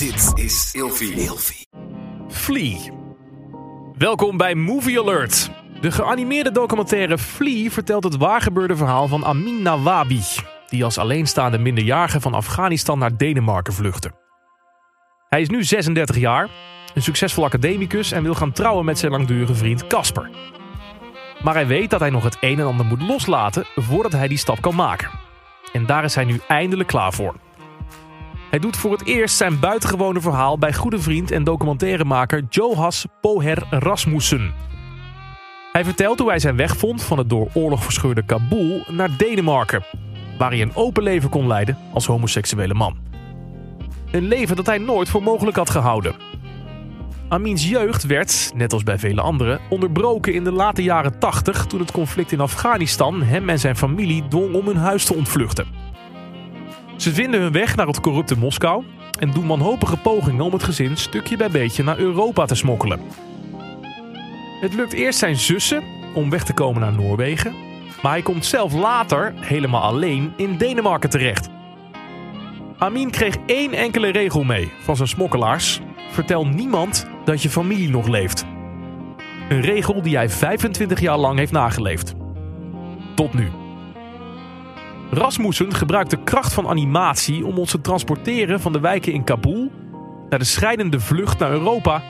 [0.00, 1.66] Dit is Ilfie.
[2.28, 2.78] Flea.
[3.98, 5.50] Welkom bij Movie Alert.
[5.80, 10.22] De geanimeerde documentaire Flea vertelt het waargebeurde verhaal van Amin Nawabi,
[10.68, 14.10] die als alleenstaande minderjarige van Afghanistan naar Denemarken vluchtte.
[15.28, 16.48] Hij is nu 36 jaar,
[16.94, 20.30] een succesvol academicus en wil gaan trouwen met zijn langdurige vriend Casper.
[21.42, 24.38] Maar hij weet dat hij nog het een en ander moet loslaten voordat hij die
[24.38, 25.10] stap kan maken.
[25.72, 27.34] En daar is hij nu eindelijk klaar voor.
[28.50, 33.66] Hij doet voor het eerst zijn buitengewone verhaal bij goede vriend en documentairemaker Johas Poher
[33.70, 34.54] Rasmussen.
[35.72, 39.84] Hij vertelt hoe hij zijn weg vond van het door oorlog verscheurde Kabul naar Denemarken,
[40.38, 42.96] waar hij een open leven kon leiden als homoseksuele man.
[44.10, 46.14] Een leven dat hij nooit voor mogelijk had gehouden.
[47.28, 51.80] Amin's jeugd werd, net als bij vele anderen, onderbroken in de late jaren 80 toen
[51.80, 55.79] het conflict in Afghanistan hem en zijn familie dwong om hun huis te ontvluchten.
[57.00, 58.84] Ze vinden hun weg naar het corrupte Moskou
[59.18, 63.00] en doen wanhopige pogingen om het gezin stukje bij beetje naar Europa te smokkelen.
[64.60, 65.82] Het lukt eerst zijn zussen
[66.14, 67.54] om weg te komen naar Noorwegen,
[68.02, 71.48] maar hij komt zelf later helemaal alleen in Denemarken terecht.
[72.78, 78.06] Amin kreeg één enkele regel mee van zijn smokkelaars: vertel niemand dat je familie nog
[78.06, 78.44] leeft.
[79.48, 82.14] Een regel die hij 25 jaar lang heeft nageleefd.
[83.14, 83.59] Tot nu.
[85.10, 89.70] Rasmussen gebruikt de kracht van animatie om ons te transporteren van de wijken in Kabul
[90.28, 92.02] naar de schrijnende vlucht naar Europa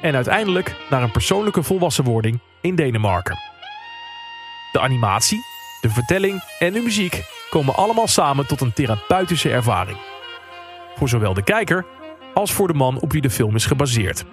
[0.00, 3.38] en uiteindelijk naar een persoonlijke volwassenwording in Denemarken.
[4.72, 5.40] De animatie,
[5.80, 9.98] de vertelling en de muziek komen allemaal samen tot een therapeutische ervaring.
[10.96, 11.86] Voor zowel de kijker
[12.34, 14.24] als voor de man op wie de film is gebaseerd.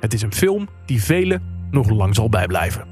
[0.00, 2.89] Het is een film die velen nog lang zal bijblijven.